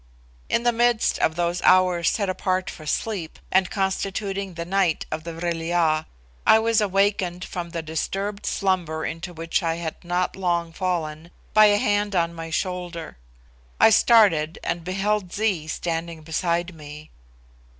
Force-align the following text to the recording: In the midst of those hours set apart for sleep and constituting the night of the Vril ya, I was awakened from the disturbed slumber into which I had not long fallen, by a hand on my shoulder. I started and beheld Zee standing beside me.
In 0.49 0.63
the 0.63 0.71
midst 0.71 1.19
of 1.19 1.35
those 1.35 1.61
hours 1.61 2.09
set 2.09 2.27
apart 2.27 2.71
for 2.71 2.87
sleep 2.87 3.37
and 3.51 3.69
constituting 3.69 4.55
the 4.55 4.65
night 4.65 5.05
of 5.11 5.25
the 5.25 5.31
Vril 5.35 5.61
ya, 5.61 6.05
I 6.43 6.57
was 6.57 6.81
awakened 6.81 7.45
from 7.45 7.69
the 7.69 7.83
disturbed 7.83 8.47
slumber 8.47 9.05
into 9.05 9.31
which 9.31 9.61
I 9.61 9.75
had 9.75 10.03
not 10.03 10.35
long 10.35 10.73
fallen, 10.73 11.29
by 11.53 11.65
a 11.65 11.77
hand 11.77 12.15
on 12.15 12.33
my 12.33 12.49
shoulder. 12.49 13.17
I 13.79 13.91
started 13.91 14.57
and 14.63 14.83
beheld 14.83 15.31
Zee 15.33 15.67
standing 15.67 16.23
beside 16.23 16.73
me. 16.73 17.11